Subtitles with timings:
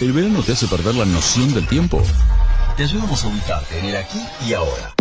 [0.00, 2.00] ¿El verano te hace perder la noción del tiempo?
[2.76, 4.94] Te ayudamos a ubicarte en el aquí y ahora.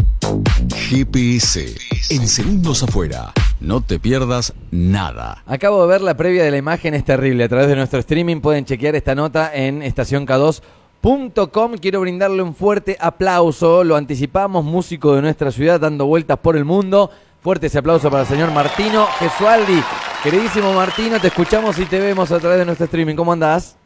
[0.76, 1.76] GPS,
[2.10, 3.32] en segundos afuera.
[3.60, 5.44] No te pierdas nada.
[5.46, 7.44] Acabo de ver la previa de la imagen, es terrible.
[7.44, 11.74] A través de nuestro streaming pueden chequear esta nota en estacionk2.com.
[11.80, 13.84] Quiero brindarle un fuerte aplauso.
[13.84, 17.12] Lo anticipamos, músico de nuestra ciudad dando vueltas por el mundo.
[17.44, 19.80] Fuerte ese aplauso para el señor Martino Gesualdi.
[20.24, 23.16] Queridísimo Martino, te escuchamos y te vemos a través de nuestro streaming.
[23.16, 23.78] ¿Cómo andás?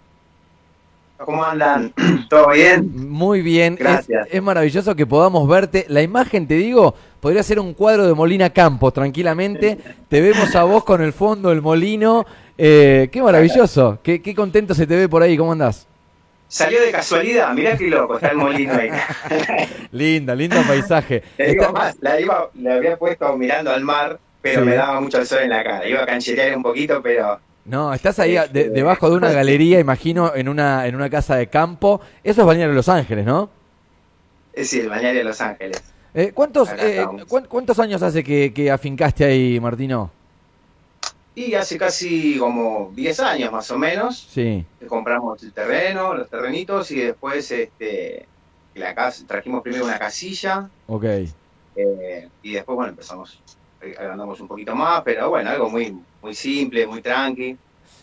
[1.26, 1.94] ¿Cómo andan?
[2.30, 3.10] ¿Todo bien?
[3.10, 3.76] Muy bien.
[3.76, 4.28] Gracias.
[4.28, 5.86] Es, es maravilloso que podamos verte.
[5.90, 9.78] La imagen, te digo, podría ser un cuadro de Molina Campos, tranquilamente.
[10.10, 12.26] Te vemos a vos con el fondo del molino.
[12.58, 14.00] Eh, qué maravilloso.
[14.04, 15.38] Qué, qué contento se te ve por ahí.
[15.38, 15.88] ¿Cómo andás?
[16.48, 18.90] Salió de casualidad, mirá qué loco, está el molino ahí.
[19.92, 21.24] Linda, lindo paisaje.
[21.38, 24.66] Te digo Está- más, la, iba, la había puesto mirando al mar, pero Sí.
[24.68, 25.88] me daba mucho el sol en la cara.
[25.88, 30.34] Iba a cancherear un poquito, pero No, estás ahí de- debajo de una galería, imagino,
[30.36, 32.02] en una, en una casa de campo.
[32.24, 33.50] Eso es Balneario Los Ángeles, ¿no?
[34.54, 35.82] es decir, el balneario de Los Ángeles.
[36.14, 37.06] Eh, ¿cuántos, eh,
[37.48, 40.12] ¿Cuántos años hace que, que afincaste ahí, Martino?
[41.36, 44.66] Y hace casi como 10 años más o menos, Sí.
[44.80, 48.26] que compramos el terreno, los terrenitos, y después este,
[48.76, 51.06] la casa, trajimos primero una casilla, Ok.
[51.78, 53.40] Eh, y después, bueno, empezamos, eh,
[53.82, 57.60] agrandamos un poquito más, pero bueno, algo muy, muy simple, muy tranqui,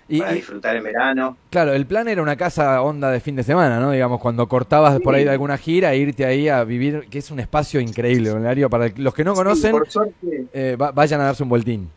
[0.08, 1.40] Y, para disfrutar en verano.
[1.50, 3.90] claro, el plan era una casa onda de fin de semana, ¿no?
[3.92, 7.40] Digamos, cuando cortabas por ahí de alguna gira, irte ahí a vivir, que es un
[7.40, 8.70] espacio increíble, balneario.
[8.70, 11.90] Para los que no conocen, Sí, por suerte, eh, va- vayan a darse un vueltín.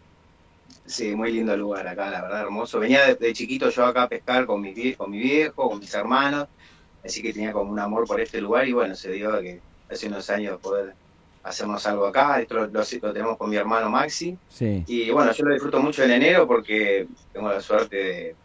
[0.86, 2.80] sí, muy lindo lugar acá, la verdad, hermoso.
[2.80, 5.94] Venía de, de chiquito yo acá a pescar con mi, con mi viejo, con mis
[5.94, 6.48] hermanos,
[7.04, 10.08] así que tenía como un amor por este lugar y bueno, se dio que hace
[10.08, 10.98] unos años poder
[11.44, 14.84] hacernos algo acá, esto lo, lo- lo tenemos con mi hermano Maxi, Sí.
[14.88, 18.38] Y bueno, yo lo disfruto mucho en enero porque tengo la suerte de,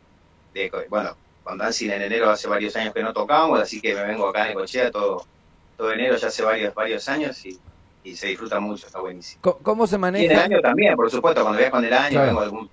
[0.53, 4.05] de- bueno, con Dancing en enero hace varios años que no tocamos, así que me
[4.05, 5.25] vengo acá en Cochea todo,
[5.77, 7.61] todo enero ya hace varios, varios años y,
[8.03, 9.41] y se disfruta mucho, está buenísimo.
[9.63, 10.45] ¿Cómo se Y en el maneja?
[10.45, 12.27] año también, por supuesto, cuando viajo en el año, Claro.
[12.29, 12.71] vengo algún,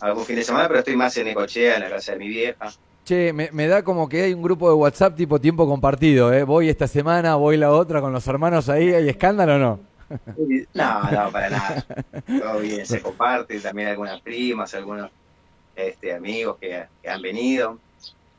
[0.00, 2.72] algún fin de semana, pero estoy más en Ecochea, en la casa de mi vieja.
[3.10, 6.44] Che, me, me da como que hay un grupo de WhatsApp tipo tiempo compartido, ¿eh?
[6.44, 9.80] Voy esta semana, voy la otra con los hermanos ahí, ¿hay escándalo o no?
[10.74, 11.86] No, no, para nada.
[12.24, 15.10] Todo bien, se comparte, también algunas primas, algunos
[15.74, 17.78] este, amigos que, que han venido.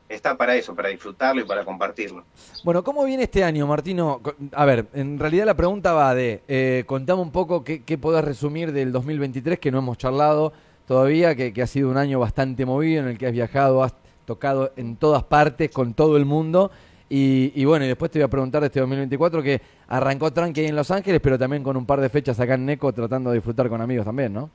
[0.08, 2.24] Está para eso, para disfrutarlo y para compartirlo.
[2.64, 4.22] Bueno, ¿cómo viene este año, Martino?
[4.52, 8.24] A ver, en realidad la pregunta va de, eh, contame un poco qué, qué podés
[8.24, 10.54] resumir del 2023 que no hemos charlado
[10.86, 14.01] todavía, que, que ha sido un año bastante movido en el que has viajado, has
[14.32, 16.70] tocado en todas partes, con todo el mundo.
[17.08, 20.60] Y, y bueno, y después te voy a preguntar de este 2024 que arrancó tranqui
[20.62, 23.30] ahí en Los Ángeles, pero también con un par de fechas acá en Neco tratando
[23.30, 24.50] de disfrutar con amigos también, ¿no?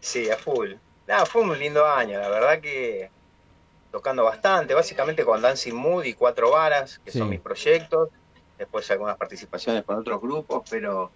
[0.00, 0.72] Sí, a full.
[1.06, 3.10] Nada, fue un lindo año, la verdad que
[3.90, 7.18] tocando bastante, básicamente con Dancing Mood y Cuatro Varas, que Sí.
[7.18, 8.08] son mis proyectos,
[8.58, 11.12] después algunas participaciones con otros grupos, pero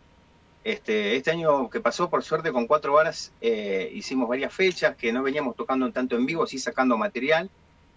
[0.67, 5.13] este, este año que pasó, por suerte, con Cuatro Varas eh, hicimos varias fechas que
[5.13, 7.49] no veníamos tocando tanto en vivo, sí sacando material,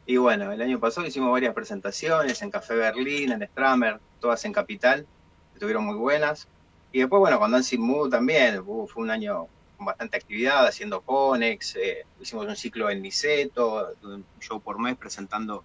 [0.05, 4.53] y bueno, el año pasado hicimos varias presentaciones en Café Berlín, en Stramer, todas en
[4.53, 5.07] Capital,
[5.55, 6.47] estuvieron muy buenas,
[6.91, 11.01] y después, bueno, con Dancing Mood también, uh, fue un año con bastante actividad, haciendo
[11.01, 15.63] Conex, eh, hicimos un ciclo en Niceto, un show por mes presentando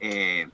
[0.00, 0.48] eh,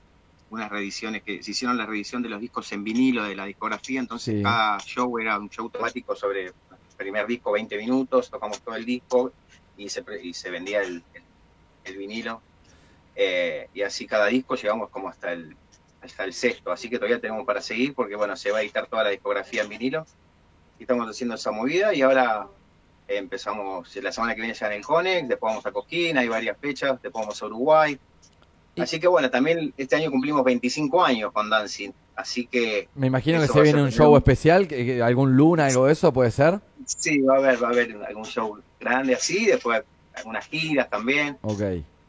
[0.55, 3.99] unas reediciones que se hicieron la reedición de los discos en vinilo de la discografía,
[3.99, 4.43] entonces Sí.
[4.43, 6.53] cada show era un show temático sobre el
[6.97, 9.31] primer disco 20 minutos, tocamos todo el disco
[9.77, 11.23] y se, y se vendía el, el-
[11.85, 12.41] el vinilo.
[13.15, 15.55] Eh, y así cada disco llegamos como hasta el,
[16.01, 18.87] hasta el sexto, así que todavía tenemos para seguir porque bueno, se va a editar
[18.87, 20.05] toda la discografía en vinilo
[20.79, 22.47] y estamos haciendo esa movida y ahora
[23.07, 26.57] empezamos la semana que viene ya en el Conex, después vamos a Cosquín, hay varias
[26.57, 27.97] fechas, después vamos a Uruguay.
[28.77, 33.39] Así que bueno, también este año cumplimos 25 años con Dancing, así que Me imagino
[33.41, 34.67] que se viene un show especial,
[35.03, 36.59] algún luna, algo de eso, ¿puede ser?
[36.85, 39.81] sí, va a haber, va a haber algún show grande así, después
[40.13, 41.61] algunas giras también, Ok.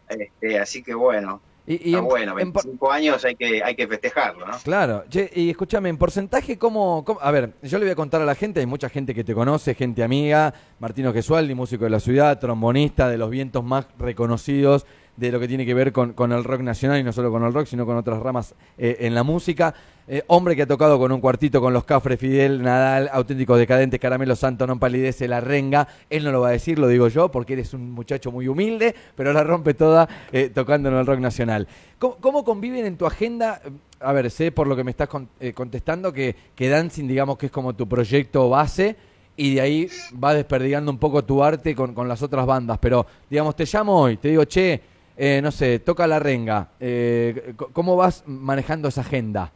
[0.09, 3.63] este, así que bueno, Y, y está en- bueno, en por- 25 años hay que,
[3.65, 4.57] hay que festejarlo, ¿no?
[4.63, 8.21] Claro, che, y escúchame, en porcentaje, ¿cómo, cómo- A ver, yo le voy a contar
[8.23, 11.91] a la gente, hay mucha gente que te conoce, gente amiga, Martino Gesualdi, músico de
[11.91, 16.13] la ciudad, trombonista de los vientos más reconocidos de lo que tiene que ver con,
[16.13, 18.99] con el rock nacional y no solo con el rock, sino con otras ramas eh,
[19.01, 19.75] en la música.
[20.09, 23.99] Eh, hombre que ha tocado con un cuartito con los Cafres, Fidel, Nadal, Auténticos Decadentes,
[23.99, 25.89] Caramelo Santo, Non Palidece, La Renga.
[26.09, 28.95] Él no lo va a decir, lo digo yo, porque eres un muchacho muy humilde,
[29.17, 31.67] pero la rompe toda eh, tocando en el rock nacional.
[31.99, 33.61] ¿Cómo, conviven en tu agenda?
[33.99, 37.47] A ver, sé por lo que me estás con- contestando que, que Dancing, digamos que
[37.47, 38.95] es como tu proyecto base
[39.37, 39.89] y de ahí
[40.23, 42.79] va desperdigando un poco tu arte con, con las otras bandas.
[42.79, 44.81] Pero, digamos, te llamo hoy, te digo, che,
[45.17, 46.69] eh, no sé, toca la renga.
[46.79, 49.51] Eh, ¿Cómo vas manejando esa agenda?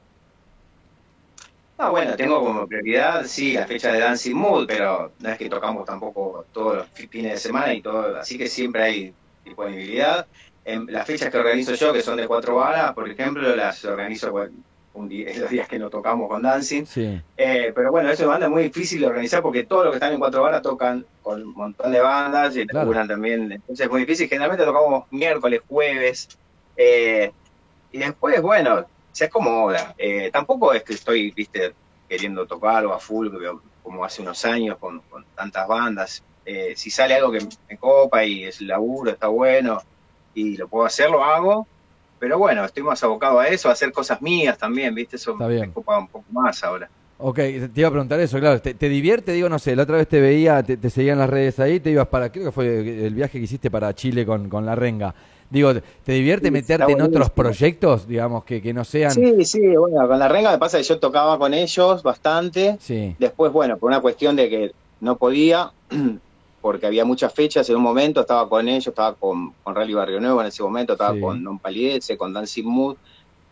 [1.78, 5.48] Ah, bueno, tengo como prioridad, sí, la fecha de Dancing Mood, pero no es que
[5.48, 10.26] tocamos tampoco todos los fines de semana y todo, así que siempre hay disponibilidad.
[10.62, 14.30] En las fechas que organizo yo, que son de cuatro balas, por ejemplo, las organizo
[14.94, 16.84] un día, los días que no tocamos con Dancing.
[17.36, 20.18] Eh, pero bueno, eso es muy difícil de organizar porque todos los que están en
[20.18, 23.52] cuatro balas tocan con un montón de bandas y también.
[23.52, 24.28] Entonces es muy difícil.
[24.28, 26.28] Generalmente tocamos miércoles, jueves.
[26.76, 27.32] Eh,
[27.92, 29.94] y después, bueno, se acomoda.
[29.98, 31.74] Eh, tampoco es que estoy, viste,
[32.08, 33.28] queriendo tocar o a full
[33.82, 35.02] como hace unos años con,
[35.34, 36.22] tantas bandas.
[36.44, 39.82] Eh, si sale algo que me copa y es laburo, está bueno
[40.34, 41.66] y lo puedo hacer, lo hago.
[42.20, 45.16] Pero bueno, estoy más abocado a eso, a hacer cosas mías también, ¿viste?
[45.16, 46.88] Eso me copa un poco más ahora.
[47.22, 48.60] Ok, te iba a preguntar eso, claro.
[48.60, 49.32] ¿Te, divierte?
[49.32, 51.90] Digo, no sé, la otra vez te veía, te, te seguían las redes ahí, te
[51.90, 55.14] ibas para, creo que fue el viaje que hiciste para Chile con, con la renga.
[55.50, 59.10] Digo, ¿te divierte meterte en otros proyectos, digamos, que, que no sean...?
[59.10, 62.76] Sí, sí, bueno, con la renga me pasa que yo tocaba con ellos bastante.
[62.78, 63.16] Sí.
[63.18, 65.72] Después, bueno, por una cuestión de que no podía,
[66.60, 70.20] porque había muchas fechas en un momento, estaba con ellos, estaba con, con Rally Barrio
[70.20, 72.96] Nuevo en ese momento, estaba con Non Palidece, con Dancing Mood.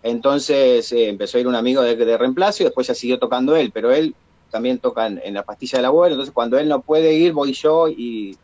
[0.03, 3.57] Entonces eh, empezó a ir un amigo de, de, reemplazo y después ya siguió tocando
[3.57, 4.15] él, pero él
[4.51, 7.89] también toca en, la pastilla del abuelo, entonces cuando él no puede ir, voy yo
[7.89, 8.37] y,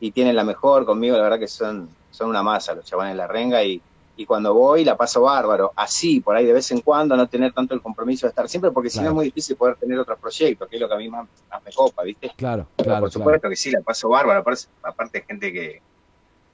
[0.00, 3.18] y tienen la mejor conmigo, la verdad que son, son una masa los chavales en
[3.18, 3.82] la renga y,
[4.16, 7.52] y cuando voy la paso bárbaro, así, por ahí de vez en cuando, no tener
[7.52, 10.18] tanto el compromiso de estar siempre, porque si no es muy difícil poder tener otros
[10.18, 11.28] proyectos, que es lo que a mí más,
[11.64, 12.30] me copa, ¿viste?
[12.36, 13.00] Claro, claro.
[13.00, 15.80] por supuesto que sí, la paso bárbaro, aparte, aparte gente que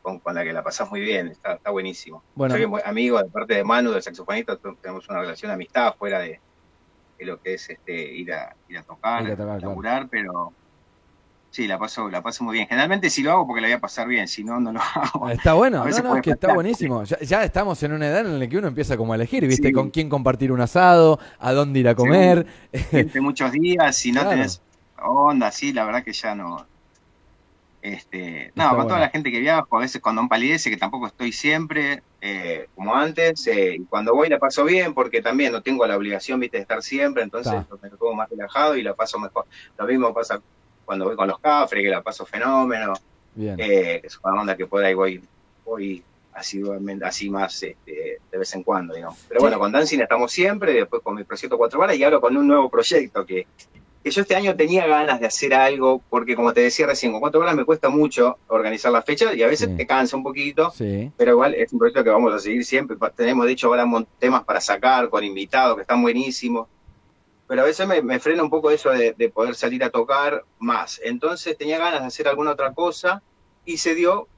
[0.02, 2.22] con, la que la pasas muy bien, está, está buenísimo.
[2.34, 2.54] Bueno.
[2.54, 6.40] Soy amigo, de parte de Manu, del saxofonista, tenemos una relación de amistad fuera de,
[7.20, 10.52] lo que es este ir a, ir a tocar, ir a, laburar, pero
[11.50, 12.68] Sí, la paso, la paso muy bien.
[12.68, 15.30] Generalmente sí lo hago porque la voy a pasar bien, si no, no lo hago.
[15.30, 17.04] Está bueno, no, no, es que está buenísimo.
[17.04, 19.72] Ya, estamos en una edad en la que uno empieza como a elegir, ¿viste?
[19.72, 22.46] Con quién compartir un asado, a dónde ir a comer.
[22.90, 24.60] Sí, muchos días, si no tenés
[25.02, 26.66] onda, sí, la verdad que ya no.
[27.80, 31.06] Este, no, con toda la gente que viajo, a veces con Don Palidece, que tampoco
[31.06, 35.62] estoy siempre, eh, como antes, eh, y cuando voy la paso bien, porque también no
[35.62, 39.18] tengo la obligación, viste, de estar siempre, entonces me lo más relajado y la paso
[39.18, 39.46] mejor.
[39.78, 40.40] Lo mismo pasa
[40.88, 42.94] cuando voy con los cafres, que la paso fenómeno.
[43.38, 45.22] Eh, es una onda que por ahí voy,
[45.62, 46.02] voy
[46.32, 46.62] así,
[47.04, 49.18] así más este, de vez en cuando, digamos.
[49.28, 52.34] Pero bueno, con Dancing estamos siempre, después con mi proyecto Cuatro Balas y ahora con
[52.38, 53.46] un nuevo proyecto que,
[54.02, 57.20] que yo este año tenía ganas de hacer algo, porque como te decía recién, con
[57.20, 60.72] Cuatro Balas me cuesta mucho organizar las fechas y a veces te cansa un poquito,
[61.18, 62.96] pero igual es un proyecto que vamos a seguir siempre.
[63.14, 63.86] Tenemos, de hecho, ahora
[64.18, 66.66] temas para sacar con invitados que están buenísimos
[67.48, 71.00] pero a veces me, frena un poco eso de, poder salir a tocar más.
[71.02, 73.22] Entonces tenía ganas de hacer alguna otra cosa
[73.64, 74.28] y se dio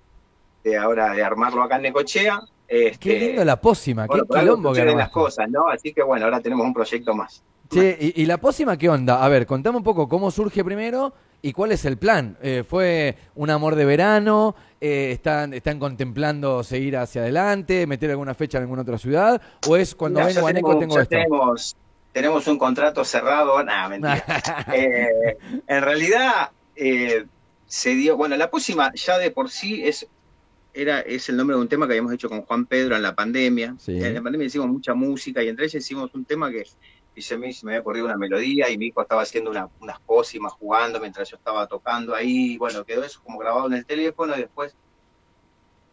[0.62, 2.40] de ahora de armarlo acá en Necochea.
[2.68, 5.68] Este, qué lindo la pócima, qué quilombo que las cosas, ¿no?
[5.68, 7.42] Así que bueno, ahora tenemos un proyecto más.
[7.68, 9.24] Sí, y, la pócima qué onda?
[9.24, 12.36] A ver, contame un poco cómo surge primero y cuál es el plan.
[12.42, 14.54] Eh, ¿Fue un amor de verano?
[14.80, 19.40] Eh, están, ¿Están contemplando seguir hacia adelante, meter alguna fecha en alguna otra ciudad?
[19.68, 21.08] ¿O es cuando vengo a Neco tengo esto?
[21.08, 21.76] tenemos
[22.46, 24.24] un contrato cerrado, nada, mentira.
[24.74, 25.36] Eh,
[25.66, 27.26] en realidad eh,
[27.66, 30.06] se dio, bueno, la pócima ya de por sí es
[30.72, 33.14] era es el nombre de un tema que habíamos hecho con Juan Pedro en la
[33.14, 33.76] pandemia.
[33.86, 36.64] En la pandemia hicimos mucha música y entre ellas hicimos un tema que
[37.14, 40.52] y se me, me había ocurrido una melodía y mi hijo estaba haciendo unas pócimas
[40.52, 42.56] jugando mientras yo estaba tocando ahí.
[42.56, 44.74] Bueno, quedó eso como grabado en el teléfono y después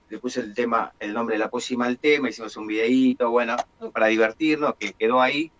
[0.10, 3.58] le puse el tema, el nombre de la pócima al tema, hicimos un videíto, bueno,
[3.91, 5.51] para divertirnos, que quedó ahí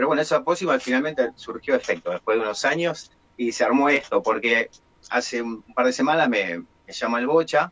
[0.00, 4.22] pero bueno, esa pócima finalmente surgió efecto después de unos años y se armó esto,
[4.22, 4.70] porque
[5.10, 7.70] hace un par de semanas me, llama el Bocha,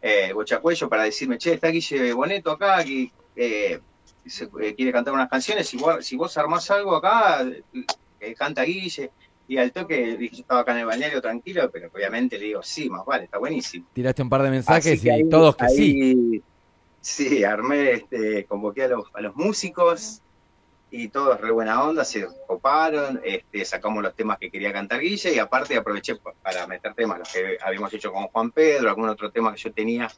[0.00, 5.14] eh, Bocha Cuello, para decirme, che, está Guille Boneto acá, que eh, eh, quiere cantar
[5.14, 7.44] unas canciones, si vos, si vos armás algo acá,
[8.38, 9.10] canta Guille.
[9.48, 12.62] Y al toque dije, yo estaba acá en el balneario tranquilo, pero obviamente le digo,
[12.62, 13.88] sí, más vale, está buenísimo.
[13.92, 16.40] Tiraste un par de mensajes y todos que sí.
[17.00, 20.22] Sí, armé, este, convoqué a los, a los músicos,
[20.96, 25.34] y todos re buena onda, se coparon, este, sacamos los temas que quería cantar Guille
[25.34, 29.32] y aparte aproveché para meter temas, los que habíamos hecho con Juan Pedro, algún otro
[29.32, 30.08] tema que yo tenía,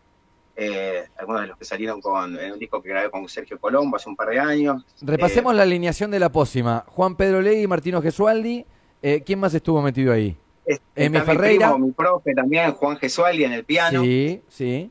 [0.54, 3.96] eh, algunos de los que salieron con, en un disco que grabé con Sergio Colombo
[3.96, 4.84] hace un par de años.
[5.00, 8.66] Repasemos eh, la alineación de la pócima, Juan Pedro Ley, Martino Gesualdi,
[9.00, 10.36] eh, ¿quién más estuvo metido ahí?
[10.94, 11.74] Emi Ferreira.
[11.78, 14.02] Mi, profe también, Juan Gesualdi en el piano.
[14.02, 14.90] Sí, sí.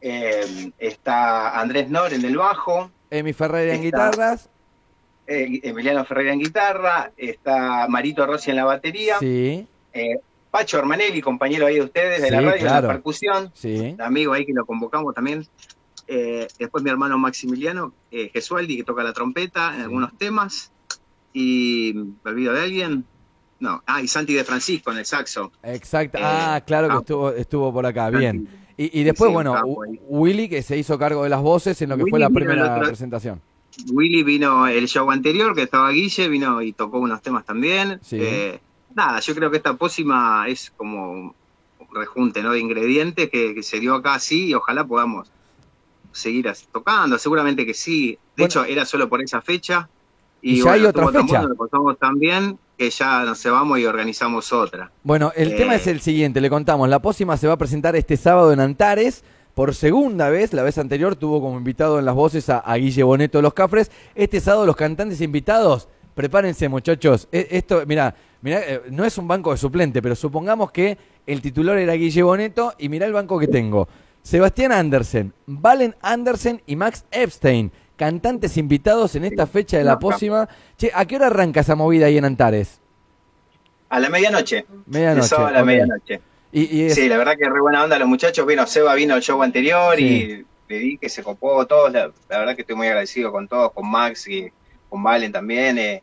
[0.00, 2.88] está Andrés Nor en el bajo.
[3.10, 4.48] Emi Ferreira en guitarras.
[5.26, 9.66] Eh, Emiliano Ferreira en guitarra, está Marito Rossi en la batería, sí.
[9.92, 13.96] Eh, Pacho Ormanelli, compañero ahí de ustedes de la radio, en la percusión, sí.
[13.98, 15.46] amigo ahí que lo convocamos también
[16.08, 20.70] Eh, después mi hermano Maximiliano Gesualdi, que toca la trompeta en algunos temas.
[21.32, 21.92] Y
[22.24, 23.04] me olvido de alguien.
[23.58, 25.50] No, ah, y Santi de Francisco en el saxo.
[25.64, 26.18] Exacto.
[26.22, 28.48] ah, claro que estuvo, estuvo por acá, bien.
[28.78, 29.54] Y, después, bueno,
[30.08, 33.40] Willy que se hizo cargo de las voces en lo que fue la primera presentación.
[33.92, 38.00] Willy vino el show anterior, que estaba Guille, vino y tocó unos temas también.
[38.10, 38.58] Eh,
[38.94, 41.34] nada, yo creo que esta pócima es como un
[41.94, 42.52] rejunte ¿no?
[42.52, 45.30] de ingredientes que, se dio acá así y ojalá podamos
[46.12, 47.18] seguir tocando.
[47.18, 48.18] Seguramente que sí.
[48.36, 49.88] De hecho, era solo por esa fecha.
[50.42, 51.48] Y, ya hay otra fecha.
[51.98, 54.90] también que ya nos vamos y organizamos otra.
[55.02, 57.96] Bueno, el tema es eh, el siguiente, le contamos, la pócima se va a presentar
[57.96, 59.24] este sábado en Antares.
[59.56, 63.38] Por segunda vez, la vez anterior tuvo como invitado en las voces a, Guille Boneto
[63.38, 63.90] de los Cafres.
[64.14, 67.26] Este sábado los cantantes invitados, prepárense muchachos.
[67.32, 71.40] E, esto, mira, mira, eh, no es un banco de suplente, pero supongamos que el
[71.40, 73.88] titular era Guille Boneto y mira el banco que tengo.
[74.22, 80.46] Sebastián Andersen, Valen Andersen y Max Epstein cantantes invitados en esta fecha de la pócima.
[80.76, 82.78] Che, ¿a qué hora arranca esa movida ahí en Antares?
[83.88, 84.66] A la medianoche.
[84.84, 85.34] Medianoche.
[85.34, 86.20] a la medianoche.
[86.58, 88.46] Y, Sí, la verdad que re buena onda los muchachos.
[88.46, 91.92] Vino Seba, vino el show anterior y le di que se copó todos.
[91.92, 94.50] La, verdad que estoy muy agradecido con todos, con Max y
[94.88, 95.76] con Valen también.
[95.76, 96.02] Eh,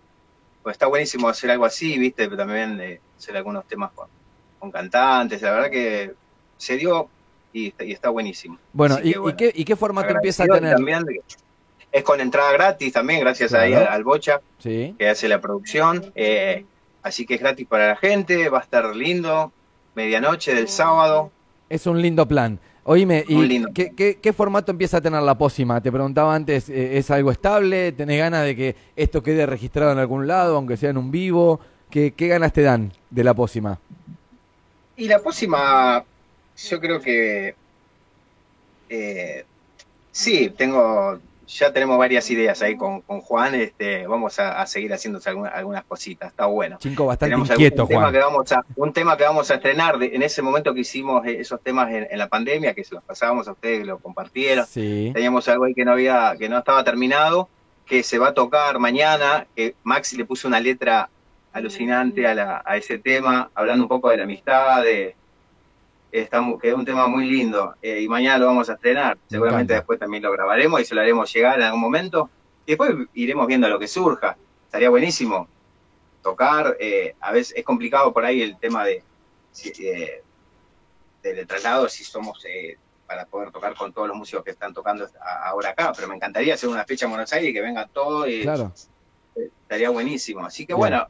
[0.62, 2.26] pues está buenísimo hacer algo así, ¿viste?
[2.26, 5.42] Pero también eh, hacer algunos temas con, cantantes.
[5.42, 6.14] La verdad que
[6.58, 7.10] se dio
[7.52, 8.60] y, está buenísimo.
[8.74, 10.76] Bueno, y, qué, ¿y qué formato empieza a tener?
[10.76, 11.04] También
[11.92, 16.12] es con entrada gratis también, gracias ahí al, Bocha, que hace la producción.
[16.14, 16.64] Eh,
[17.02, 19.52] así que es gratis para la gente, va a estar lindo,
[19.96, 21.32] medianoche del sábado.
[21.70, 22.60] Es un lindo plan.
[22.86, 25.80] Oíme, ¿y qué, formato empieza a tener la pócima?
[25.82, 27.94] Te preguntaba antes, eh, ¿es algo estable?
[27.94, 31.62] ¿Tenés ganas de que esto quede registrado en algún lado, aunque sea en un vivo?
[31.90, 33.80] ¿Qué, ganas te dan de la pócima?
[34.98, 36.04] Y la pócima,
[36.70, 37.56] yo creo que...
[38.90, 39.46] Eh,
[40.12, 43.56] sí, tengo ya tenemos varias ideas ahí con, con Juan.
[43.56, 45.20] Este, vamos a, seguir haciendo
[45.54, 46.30] algunas, cositas.
[46.30, 46.78] Está bueno.
[46.80, 48.00] Chico, bastante inquieto, Juan.
[48.00, 51.26] Tema que vamos a, un tema que vamos a estrenar en ese momento que hicimos
[51.26, 54.66] eh, esos temas en, la pandemia, que se los pasábamos a ustedes, que lo compartieron.
[54.74, 57.50] Teníamos algo ahí que no había, que no estaba terminado,
[57.86, 59.48] que se va a tocar mañana.
[59.56, 61.10] Que Maxi le puso una letra
[61.52, 65.16] alucinante a, a ese tema, hablando un poco de la amistad, de
[66.14, 69.18] Estamos, que es un tema muy lindo eh, y mañana lo vamos a estrenar.
[69.28, 72.30] Seguramente después también lo grabaremos y se lo haremos llegar en algún momento.
[72.68, 74.38] Y después iremos viendo lo que surja.
[74.66, 75.48] Estaría buenísimo
[76.22, 76.78] tocar.
[76.80, 79.04] Eh, a veces es complicado por ahí el tema de,
[79.80, 80.22] eh,
[81.24, 82.46] del traslado, si somos
[83.08, 85.10] para poder tocar con todos los músicos que están tocando
[85.46, 85.94] ahora acá.
[85.96, 88.28] Pero me encantaría hacer una fecha en Buenos Aires y que venga todo.
[88.28, 88.72] Y, claro.
[89.36, 90.46] estaría buenísimo.
[90.46, 91.08] Así que bueno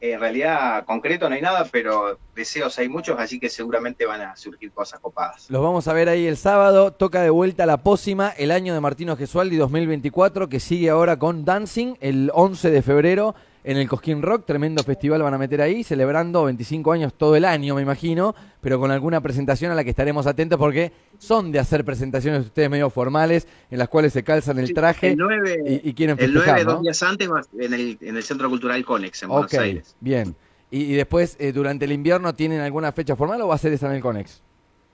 [0.00, 4.36] en realidad concreto no hay nada, pero deseos hay muchos, así que seguramente van a
[4.36, 5.50] surgir cosas copadas.
[5.50, 8.80] Los vamos a ver ahí el sábado, toca de vuelta la pócima, el año de
[8.80, 13.34] Martino Gesualdi 2024, que sigue ahora con Dancing el 11 de febrero
[13.66, 17.44] en el Cosquín Rock, tremendo festival van a meter ahí, celebrando 25 años todo el
[17.44, 21.58] año, me imagino, pero con alguna presentación a la que estaremos atentos porque son de
[21.58, 25.16] hacer presentaciones ustedes medio formales, en las cuales se calzan el traje
[25.66, 29.24] y, quieren festejar, El 9, dos días antes, en el, en el Centro Cultural Conex,
[29.24, 29.96] en Buenos Aires.
[29.98, 30.36] bien.
[30.70, 33.88] Y, después, eh, durante el invierno, ¿tienen alguna fecha formal o va a ser esa
[33.88, 34.42] en el Conex?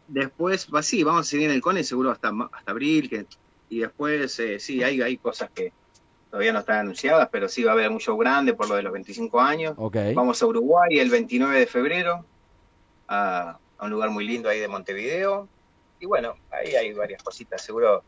[0.09, 3.27] Después, va, sí, vamos a seguir en el Conex seguro hasta, hasta abril, que,
[3.69, 5.75] y después, eh, sí, hay, hay cosas que
[6.33, 8.83] todavía no están anunciadas, pero sí va a haber un show grande por lo de
[8.83, 9.77] los 25 años.
[10.15, 12.25] Vamos a Uruguay el 29 de febrero,
[13.07, 15.47] a, un lugar muy lindo ahí de Montevideo.
[16.01, 18.03] Y bueno, ahí hay varias cositas, seguro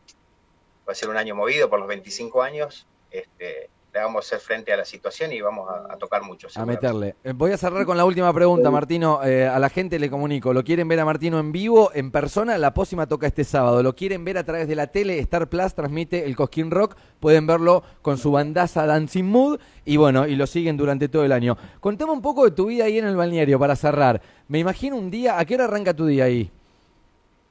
[0.89, 2.87] va a ser un año movido por los 25 años.
[3.11, 6.47] Este, vamos a hacer frente a la situación y vamos a, tocar mucho.
[6.55, 7.15] A meterle.
[7.23, 9.21] Eh, voy a cerrar con la última pregunta, Martino.
[9.23, 12.57] Eh, a la gente le comunico, ¿lo quieren ver a Martino en vivo, en persona?
[12.57, 13.81] La pócima toca este sábado.
[13.83, 15.19] ¿Lo quieren ver a través de la tele?
[15.19, 16.95] Star Plus transmite el Cosquín Rock.
[17.19, 21.31] Pueden verlo con su bandaza Dancing Mood y bueno, y lo siguen durante todo el
[21.31, 21.57] año.
[21.79, 24.21] Contame un poco de tu vida ahí en el balneario para cerrar.
[24.47, 26.51] Me imagino un día, ¿a qué hora arranca tu día ahí?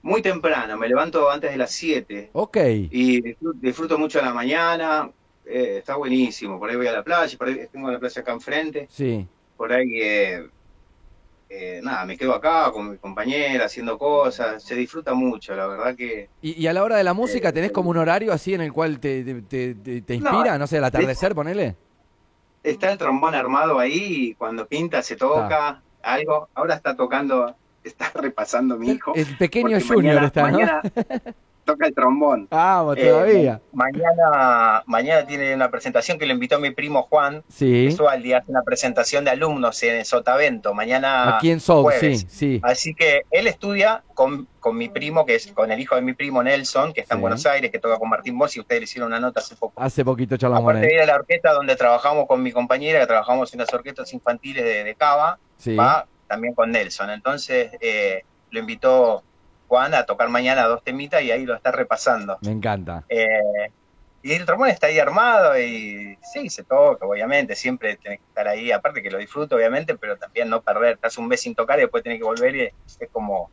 [0.02, 2.30] Muy temprano, me levanto antes de las 7.
[2.34, 2.58] Ok.
[2.90, 5.10] Y disfruto mucho de la mañana,
[5.46, 6.58] eh, está buenísimo.
[6.58, 8.88] Por ahí voy a la playa, por ahí tengo la playa acá enfrente.
[8.90, 9.26] Sí.
[9.56, 10.48] Por ahí, eh,
[11.48, 14.62] eh, nada, me quedo acá con mi compañera haciendo cosas.
[14.62, 16.28] Se disfruta mucho, la verdad que.
[16.42, 18.98] ¿Y, a la hora de la música tenés como un horario así en el cual
[18.98, 20.58] te, te, inspira?
[20.58, 21.76] No, sé, al atardecer, ponele.
[22.62, 26.48] Está el trombón armado ahí y cuando pinta se toca algo.
[26.54, 29.12] Ahora está tocando, está repasando mi hijo.
[29.14, 30.58] El, pequeño Junior está, ¿no?
[31.64, 32.44] toca el trombón.
[32.44, 33.60] Eh, todavía.
[33.72, 37.42] mañana, mañana tiene una presentación que le invitó mi primo Juan.
[37.48, 37.96] Sí.
[38.22, 40.74] día hace una presentación de alumnos en Sotavento.
[40.74, 41.36] Mañana.
[41.36, 42.60] Aquí en Sot, sí, sí.
[42.62, 46.12] Así que él estudia con, con, mi primo, que es con el hijo de mi
[46.12, 48.84] primo Nelson, que está en Buenos Aires, que toca con Martín Bosch, y ustedes le
[48.84, 49.80] hicieron una nota hace poco.
[49.80, 53.06] Hace poquito charlamos Aparte de ir a la orquesta donde trabajamos con mi compañera, que
[53.06, 55.38] trabajamos en las orquestas infantiles de, de Cava,
[55.78, 57.10] va también con Nelson.
[57.10, 59.22] Entonces eh, lo invitó
[59.74, 62.38] Juan a tocar mañana dos temitas y ahí lo está repasando.
[62.42, 63.02] Me encanta.
[63.08, 63.72] Eh,
[64.22, 68.46] y el trombón está ahí armado y sí, se toca, obviamente, siempre tiene que estar
[68.46, 71.78] ahí, aparte que lo disfruto, obviamente, pero también no perder, estás un mes sin tocar
[71.78, 73.50] y después tiene que volver y es como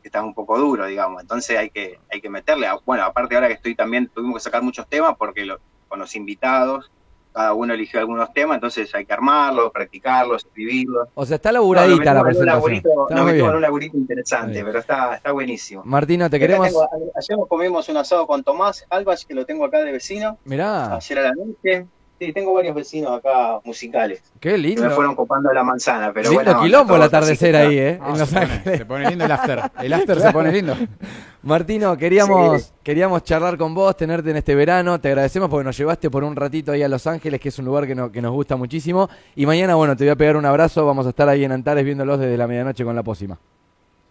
[0.00, 3.48] que está un poco duro, digamos, entonces hay que, hay que meterle, bueno, aparte ahora
[3.48, 5.46] que estoy también, tuvimos que sacar muchos temas porque
[5.86, 6.90] con los invitados
[7.38, 11.06] cada uno eligió algunos temas, entonces hay que armarlos, practicarlos, escribirlos.
[11.14, 12.82] O sea, está laburadita la presentación.
[13.10, 15.82] Nos metimos en un laburito interesante, pero está, está buenísimo.
[15.84, 16.66] Martino, te queremos...
[16.66, 20.36] ayer comimos un asado con Tomás Albas, que lo tengo acá de vecino.
[20.46, 20.96] Mirá.
[20.96, 21.86] Ayer a la noche.
[22.18, 24.20] Sí, tengo varios vecinos acá musicales.
[24.40, 24.82] Qué lindo.
[24.82, 26.60] me fueron copando la manzana, pero lindo bueno.
[26.62, 28.00] quilombo el atardecer ahí, ¿eh?
[28.04, 28.78] en Los Ángeles.
[28.78, 29.70] Se pone lindo el after.
[29.80, 30.76] El after se pone lindo.
[31.48, 35.00] Martino, queríamos, queríamos charlar con vos, tenerte en este verano.
[35.00, 37.64] Te agradecemos porque nos llevaste por un ratito ahí a Los Ángeles, que es un
[37.64, 39.08] lugar que, que nos gusta muchísimo.
[39.34, 40.84] Y mañana, bueno, te voy a pegar un abrazo.
[40.84, 43.38] Vamos a estar ahí en Antares viéndolos desde la medianoche con la pócima.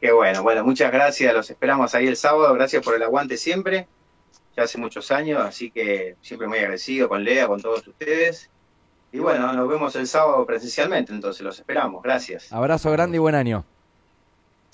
[0.01, 1.33] Qué bueno, bueno, muchas gracias.
[1.33, 2.53] Los esperamos ahí el sábado.
[2.55, 3.87] Gracias por el aguante siempre.
[4.55, 8.49] Ya hace muchos años, así que siempre muy agradecido con Lea, con todos ustedes.
[9.11, 12.01] Y bueno, nos vemos el sábado presencialmente, entonces los esperamos.
[12.03, 12.51] Gracias.
[12.51, 13.63] Abrazo grande y buen año.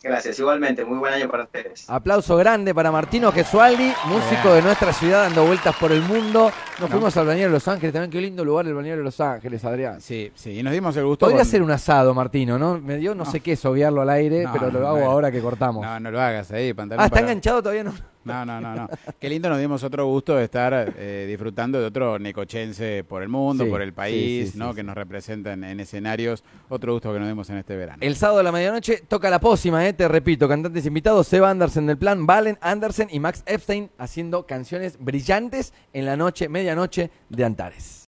[0.04, 1.90] Gracias, igualmente, muy buen año para ustedes.
[1.90, 6.52] Aplauso grande para Martino Gesualdi, músico de nuestra ciudad dando vueltas por el mundo.
[6.78, 9.22] Nos fuimos al balneario de Los Ángeles, también qué lindo lugar el balneario de Los
[9.22, 10.02] Ángeles, Adrián.
[10.02, 11.26] Sí, sí, y nos dimos el gusto.
[11.26, 12.80] Podría ser un asado, Martino, ¿no?
[12.80, 15.82] Me dio no, sé qué soviarlo al aire, pero lo hago ahora que cortamos.
[15.82, 17.02] No, no lo hagas ahí, pantalón.
[17.02, 17.94] Ah, está enganchado todavía no.
[18.24, 18.90] No, no, no, no.
[19.20, 23.30] Qué lindo nos dimos otro gusto de estar eh, disfrutando de otro necochense por el
[23.30, 24.74] mundo, por el país, ¿no?
[24.74, 26.44] Que nos representan en escenarios.
[26.70, 28.00] Otro gusto que nos dimos en este verano.
[28.02, 29.94] El sábado de la medianoche toca la pócima, ¿eh?
[29.94, 34.98] Te repito, cantantes invitados, Seba Andersen del plan, Valen Andersen y Max Epstein haciendo canciones
[35.00, 38.02] brillantes en la noche, medianoche de Antares.